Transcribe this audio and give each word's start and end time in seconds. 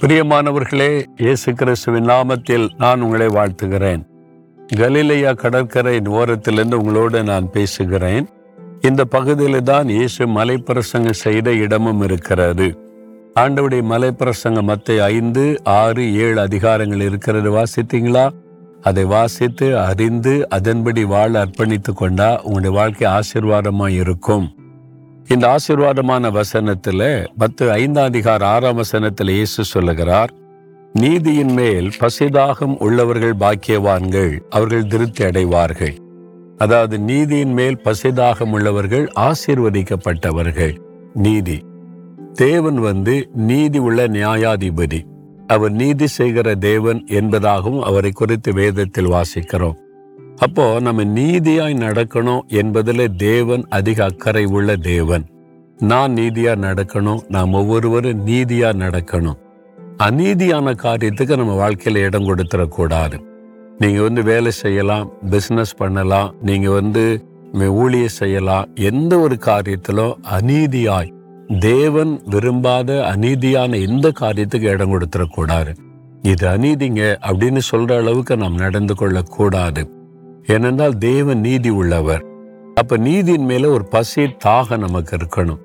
பிரியமானவர்களே 0.00 1.04
இயேசு 1.16 1.52
கிறிஸ்துவின் 1.52 2.08
நாமத்தில் 2.08 2.68
நான் 2.78 3.00
உங்களை 3.00 3.26
வாழ்த்துகிறேன். 3.26 4.02
கலிலையா 4.76 5.32
கடற்கரையின் 5.32 6.06
ஓரத்திலிருந்து 6.06 6.74
உங்களோடு 6.74 7.22
நான் 7.22 7.50
பேசுகிறேன். 7.50 8.26
இந்த 8.80 9.04
பகுதியில் 9.04 9.62
தான் 9.62 9.88
இயேசு 9.88 10.26
மலைப்பிரசங்கம் 10.26 11.20
செய்த 11.22 11.52
இடமும் 11.52 12.02
இருக்கிறது. 12.02 12.78
ஆண்டவுடைய 13.40 13.82
மலைப்பிரசங்கம் 13.92 14.62
மத்தை 14.62 15.00
ஐந்து 15.00 15.60
ஆறு 15.64 16.14
ஏழு 16.14 16.40
அதிகாரங்கள் 16.40 17.02
இருக்கிறது. 17.02 17.50
வாசித்தீங்களா? 17.50 18.28
அதை 18.82 19.04
வாசித்து 19.04 19.78
அறிந்து 19.78 20.48
அதன்படி 20.48 21.04
வாழ 21.04 21.44
அர்ப்பணித்து 21.44 21.92
கொண்டா 21.92 22.42
உங்களுடைய 22.42 22.76
வாழ்க்கை 22.78 23.08
ஆசீர்வாதமாக 23.08 23.90
இருக்கும் 23.90 24.56
இந்த 25.28 25.56
ஆசீர்வாதமான 25.56 26.40
வசனத்துல 26.40 27.26
பத்து 27.38 27.70
ஐந்தாம் 27.70 28.04
அதிகார 28.04 28.46
ஆறாம் 28.46 28.74
வசனத்தில் 28.74 29.28
இயேசு 29.28 29.64
சொல்லுகிறார் 29.64 30.32
நீதியின் 30.92 31.52
மேல் 31.52 31.90
பசிதாகம் 31.98 32.76
உள்ளவர்கள் 32.78 33.34
பாக்கியவான்கள் 33.40 34.40
அவர்கள் 34.50 34.86
திருப்தி 34.86 35.24
அடைவார்கள். 35.24 35.96
அதாவது 36.56 36.98
நீதியின் 36.98 37.52
மேல் 37.52 37.80
பசிதாகம் 37.84 38.50
உள்ளவர்கள் 38.50 39.12
ஆசீர்வதிக்கப்பட்டவர்கள். 39.16 40.76
நீதி. 41.14 41.64
தேவன் 42.32 42.78
வந்து 42.80 43.28
நீதி 43.34 43.78
உள்ள 43.78 44.08
நியாயாதிபதி. 44.08 45.00
அவர் 45.46 45.70
நீதி 45.70 46.06
செய்கிற 46.06 46.54
தேவன் 46.54 47.04
என்பதாகவும் 47.08 47.80
அவரை 47.80 48.10
குறித்து 48.10 48.52
வேதத்தில் 48.52 49.08
வாசிக்கிறோம். 49.08 49.76
அப்போ 50.44 50.80
நம்ம 50.80 51.04
நீதியாய் 51.04 51.74
நடக்கணும் 51.82 52.46
என்பதில் 52.46 53.16
தேவன் 53.16 53.64
அதிக 53.68 54.04
அக்கறை 54.04 54.44
உள்ள 54.44 54.76
தேவன். 54.76 55.24
நான் 55.78 56.14
நீதியா 56.14 56.52
நடக்கணும் 56.66 57.20
நாம் 57.28 57.52
ஒவ்வொருவரும் 57.52 58.26
நீதியா 58.26 58.70
நடக்கணும். 58.84 59.38
அநீதியான 59.98 60.74
காரியத்துக்கு 60.82 61.36
நம்ம 61.36 61.54
வாழ்க்கையில 61.62 62.02
இடம் 62.08 62.28
கொடுத்துடக்கூடாது 62.28 63.16
நீங்க 63.78 64.02
வந்து 64.02 64.22
வேலை 64.22 64.50
செய்யலாம் 64.50 65.10
பிசினஸ் 65.30 65.74
பண்ணலாம் 65.76 66.34
நீங்க 66.42 66.70
வந்து 66.70 67.04
ஊழிய 67.82 68.06
செய்யலாம் 68.20 68.68
எந்த 68.74 69.18
ஒரு 69.18 69.36
காரியத்திலும் 69.40 70.14
அநீதியாய் 70.38 71.12
தேவன் 71.60 72.20
விரும்பாத 72.24 72.92
அநீதியான 73.12 73.80
எந்த 73.88 74.12
காரியத்துக்கு 74.20 74.68
இடம் 74.74 74.92
கொடுத்துடக்கூடாது 74.92 75.72
இது 76.22 76.46
அநீதிங்க 76.48 77.02
அப்படின்னு 77.28 77.60
சொல்ற 77.72 77.96
அளவுக்கு 77.96 78.36
நாம் 78.36 78.54
நடந்து 78.54 78.94
கொள்ளக்கூடாது. 78.94 79.82
ஏனென்றால் 80.46 80.98
தேவன் 80.98 81.40
நீதி 81.40 81.68
உள்ளவர். 81.68 82.24
அப்ப 82.74 82.96
நீதியின் 82.96 83.44
மேல 83.44 83.68
ஒரு 83.68 83.84
பசி 83.84 84.28
தாக 84.38 84.76
நமக்கு 84.76 85.16
இருக்கணும். 85.16 85.58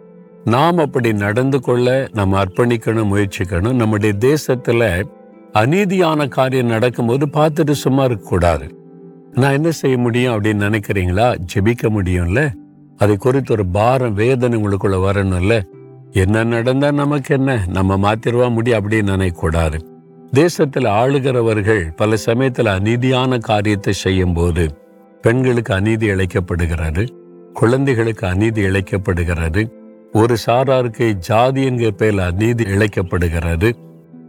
நாம் 0.44 0.78
அப்படி 0.78 1.14
நடந்து 1.14 1.62
கொள்ள 1.62 2.08
நம்ம 2.14 2.44
அர்ப்பணிக்கணும் 2.44 3.12
முயற்சிக்கணும். 3.14 3.74
நம்முடைய 3.74 4.16
தேசத்துல 4.20 5.04
அநீதியான 5.54 6.28
காரியம் 6.28 6.66
நடக்கும்போது 6.66 7.26
பார்த்துட்டு 7.26 7.72
சும்மா 7.72 8.04
இருக்கக்கூடாது 8.04 8.80
நான் 9.32 9.52
என்ன 9.52 9.72
செய்ய 9.72 9.98
முடியும் 9.98 10.34
அப்படின்னு 10.34 10.66
நினைக்கிறீங்களா? 10.68 11.38
ஜெபிக்க 11.54 11.90
முடியும்ல? 11.90 12.52
அதை 12.98 13.18
குறித்து 13.18 13.54
ஒரு 13.54 13.66
பாரம் 13.66 14.14
வேதனை 14.14 14.58
உங்களுக்குள்ள 14.60 14.98
வரணும்ல? 15.08 15.62
என்ன 16.12 16.44
நடந்தா 16.44 16.92
நமக்கு 16.92 17.36
என்ன? 17.36 17.66
நம்ம 17.68 17.98
மாத்திருவா 17.98 18.52
முடியும் 18.52 18.90
அப்படின்னு 18.90 19.14
நினைக்கக்கூடாது 19.16 19.78
தேசத்தில் 20.32 20.86
ஆளுகிறவர்கள் 20.86 21.96
பல 21.96 22.18
சமயத்தில் 22.18 22.66
அநீதியான 22.66 23.38
காரியத்தை 23.38 23.94
செய்யும் 23.94 24.34
போது 24.34 24.64
பெண்களுக்கு 25.22 25.74
அநீதி 25.74 26.08
இழைக்கப்படுகிறது 26.12 27.04
குழந்தைகளுக்கு 27.54 28.28
அநீதி 28.28 28.62
இழைக்கப்படுகிறது 28.62 29.62
ஒரு 30.12 30.36
சாராருக்கு 30.46 31.12
ஜாதி 31.12 31.66
என்கிற 31.66 31.92
பெயரில் 31.92 32.20
அநீதி 32.20 32.64
இழைக்கப்படுகிறது. 32.64 33.70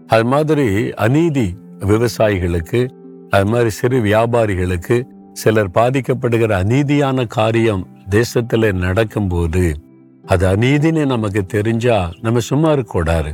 அது 0.06 0.24
மாதிரி 0.24 0.90
அநீதி 0.90 1.54
விவசாயிகளுக்கு 1.78 2.88
அது 3.30 3.46
மாதிரி 3.46 3.70
சிறு 3.70 4.00
வியாபாரிகளுக்கு 4.00 5.06
சிலர் 5.32 5.72
பாதிக்கப்படுகிற 5.74 6.52
அநீதியான 6.64 7.26
காரியம் 7.26 7.86
தேசத்துல 8.10 8.72
நடக்கும்போது 8.72 9.64
அது 10.24 10.46
அநீதின்னு 10.46 11.06
நமக்கு 11.06 11.46
தெரிஞ்சா 11.46 12.12
நம்ம 12.20 12.38
சும்மா 12.38 12.72
இருக்கக்கூடாது. 12.72 13.32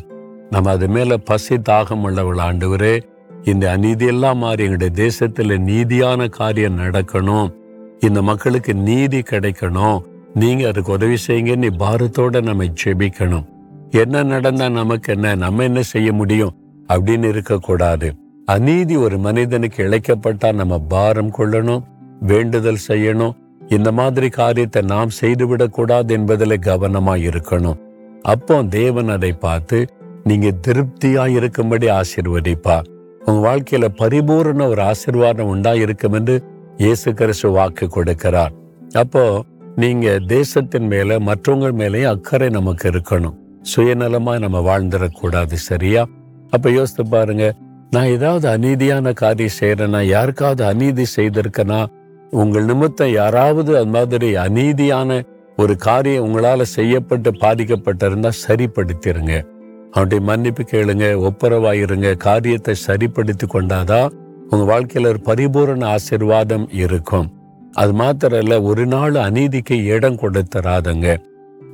நம்ம 0.51 0.71
அது 0.71 0.89
மேல 0.89 1.17
பசி 1.17 1.57
தாகம் 1.57 2.03
உள்ளவள் 2.03 2.37
ஆண்டவரே 2.37 3.03
இந்த 3.45 3.77
அநீதியெல்லாம் 3.77 4.37
மாறி 4.37 4.65
எங்களுடைய 4.65 5.09
தேசத்துல 5.09 5.59
நீதியான 5.59 6.29
காரியம் 6.29 6.79
நடக்கணும். 6.79 7.55
இந்த 8.01 8.23
மக்களுக்கு 8.23 8.75
நீதி 8.75 9.19
கிடைக்கணும். 9.19 9.99
நீங்க 10.35 10.69
அதுக்கு 10.69 10.93
உதவி 10.93 11.17
செய்யுங்க. 11.27 11.57
நீ 11.57 11.67
பாரத்தோட 11.67 12.43
நம்ம 12.43 12.65
ஜெபிக்கணும். 12.65 13.45
என்ன 13.91 14.23
நடந்தா 14.23 14.69
நமக்கு 14.69 15.13
என்ன? 15.13 15.35
நம்ம 15.35 15.63
என்ன 15.63 15.83
செய்ய 15.83 16.13
முடியும்? 16.13 16.55
அப்படின்னு 16.89 17.29
இருக்கக்கூடாது. 17.29 18.15
அநீதி 18.45 18.97
ஒரு 18.97 19.19
மனிதனுக்கு 19.19 19.85
இழைக்கப்பட்டா 19.85 20.53
நம்ம 20.53 20.79
பாரம் 20.79 21.33
கொள்ளணும் 21.39 21.83
வேண்டுதல் 22.21 22.87
செய்யணும். 22.89 23.33
இந்த 23.69 23.93
மாதிரி 23.93 24.29
காரியத்தை 24.29 24.83
நாம் 24.83 25.09
செய்துவிடக்கூடாது 25.21 26.09
என்பதில் 26.09 26.59
கவனமா 26.59 27.17
இருக்கணும். 27.17 27.79
அப்போ 28.23 28.63
தேவன் 28.63 29.09
அதை 29.09 29.33
பார்த்து 29.33 29.87
நீங்க 30.25 30.49
திருப்தியா 30.67 31.27
இருக்கும்படி 31.29 31.87
ஆசிர்வதிப்பார் 31.89 32.89
உங்க 33.27 33.41
வாழ்க்கையில 33.49 33.89
பரிபூர்ண 33.99 34.67
ஒரு 34.69 34.83
ஆசிர்வாதம் 34.83 35.51
உண்டா 35.55 35.75
இருக்கும் 35.75 36.12
என்று 36.12 36.43
இயேசு 36.77 37.15
கிறிஸ்து 37.15 37.51
வாக்கு 37.51 37.87
கொடுக்கிறார். 37.87 38.53
அப்போ 38.93 39.45
நீங்க 39.77 40.19
தேசத்தின் 40.19 40.87
மேல 40.87 41.19
மற்றவங்க 41.19 41.69
மேலேயும் 41.81 42.12
அக்கறை 42.15 42.49
நமக்கு 42.49 42.91
இருக்கணும். 42.91 43.37
சுயநலமா 43.75 44.39
நம்ம 44.39 44.59
வாழ்ந்துடக்கூடாது 44.59 45.53
சரியா? 45.53 46.06
அப்ப 46.50 46.71
யோசித்து 46.71 47.05
பாருங்க 47.06 47.53
நான் 47.91 48.05
ஏதாவது 48.05 48.49
அநீதியான 48.49 49.12
காரியம் 49.12 49.56
செய்யறேன்னா 49.61 50.00
யாருக்காவது 50.06 50.65
அநீதி 50.65 51.06
செய்திருக்கனா 51.17 51.87
உங்கள் 52.31 52.65
நிமித்தம் 52.65 53.12
யாராவது 53.12 53.77
அது 53.77 53.87
மாதிரி 53.87 54.37
அநீதியான 54.37 55.21
ஒரு 55.56 55.77
காரியம் 55.77 56.25
உங்களால 56.27 56.62
செய்யப்பட்டு 56.62 57.31
பாதிக்கப்பட்டிருந்தா 57.41 58.33
சரிப்படுத்திருங்க. 58.49 59.45
அவனுடைய 59.93 60.25
மன்னிப்பு 60.25 60.62
கேளுங்க 60.71 61.06
ஒப்புரவாயிருங்க 61.28 62.16
காரியத்தை 62.16 62.75
சரிப்படுத்தி 62.75 63.47
கொண்டாதான் 63.47 64.10
உங்க 64.50 64.65
வாழ்க்கையில 64.72 65.06
ஒரு 65.06 65.21
பரிபூரண 65.21 65.97
ஆசிர்வாதம் 65.97 66.66
இருக்கும். 66.72 67.28
அது 67.72 67.93
மாத்திரம் 67.93 68.65
ஒரு 68.65 68.87
நாள் 68.87 69.12
அநீதிக்கு 69.12 69.76
இடம் 69.84 70.21
கொடுத்துறாதங்க 70.21 71.16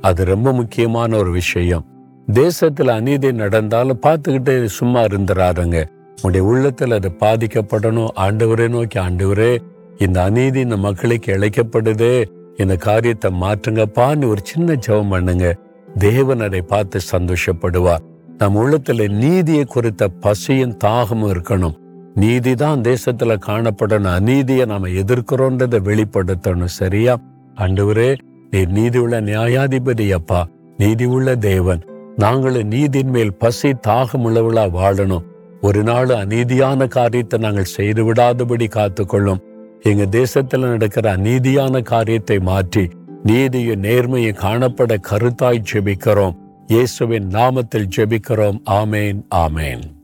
அது 0.01 0.25
ரொம்ப 0.25 0.53
முக்கியமான 0.53 1.17
ஒரு 1.17 1.31
விஷயம். 1.31 1.85
தேசத்துல 2.33 2.87
அநீதி 2.87 3.31
நடந்தாலும் 3.31 4.01
பார்த்துக்கிட்டு 4.01 4.65
சும்மா 4.65 5.01
இருந்துராதங்க. 5.01 5.77
உங்களுடைய 6.21 6.43
உள்ளத்துல 6.51 6.93
அது 6.93 7.09
பாதிக்கப்படணும். 7.19 8.11
ஆண்டவரே 8.15 8.67
நோக்கி 8.69 8.99
ஆண்டவரே 8.99 9.57
இந்த 9.97 10.23
அநீதி 10.23 10.59
இந்த 10.59 10.77
மக்களுக்கு 10.77 11.29
இழைக்கப்படுது. 11.33 12.25
இந்த 12.57 12.75
காரியத்தை 12.75 13.31
மாற்றுங்கப்பான்னு 13.41 14.27
ஒரு 14.27 14.41
சின்ன 14.43 14.73
ஜெபம் 14.87 15.09
பண்ணுங்க. 15.09 15.55
தேவன் 15.97 16.39
அதை 16.39 16.61
பார்த்து 16.61 16.99
சந்தோஷப்படுவார். 17.11 18.03
நம் 18.37 18.55
உள்ளத்துல 18.55 19.09
நீதியை 19.09 19.63
குறித்த 19.63 20.07
பசியும் 20.07 20.77
தாகமும் 20.77 21.33
இருக்கணும். 21.33 21.75
நீதி 22.15 22.55
தான் 22.55 22.81
தேசத்துல 22.81 23.37
காணப்படணும். 23.47 24.13
அநீதியை 24.13 24.65
நாம 24.65 24.87
எதிர்க்கிறோன்றதை 24.87 25.79
வெளிப்படுத்தணும். 25.79 26.65
சரியா? 26.65 27.17
ஆண்டவரே 27.55 28.17
நீர் 28.51 28.69
நீதி 28.69 28.99
உள்ள 28.99 29.21
நியாயாதிபதி 29.21 30.11
அப்பா. 30.11 30.47
நீதி 30.77 31.05
உள்ள 31.05 31.35
தேவன். 31.35 31.83
நாங்களும் 32.15 32.67
நீதியின் 32.67 33.09
மேல் 33.09 33.33
பசி 33.33 33.69
தாகம் 33.87 34.25
உள்ளவளா 34.25 34.65
வாழணும். 34.71 35.23
ஒரு 35.61 35.83
நாள் 35.83 36.07
அநீதியான 36.07 36.87
காரியத்தை 36.87 37.39
நாங்கள் 37.39 37.63
செய்து 37.63 38.13
விடாதபடி 38.13 38.67
காத்துக்கொள்ளும். 38.67 39.41
எங்க 39.81 40.03
தேசத்துல 40.03 40.59
நடக்கிற 40.59 41.17
அநீதியான 41.17 41.81
காரியத்தை 41.81 42.39
மாற்றி 42.39 42.89
நீதியும் 43.27 43.83
நேர்மையும் 43.83 44.39
காணப்பட 44.41 44.97
கருத்தாய் 45.09 45.65
ஜெபிக்கிறோம். 45.71 46.35
இயேசுவின் 46.67 47.27
நாமத்தில் 47.27 47.89
ஜெபிக்கிறோம். 47.95 48.59
ஆமேன் 48.69 49.21
ஆமேன். 49.35 49.94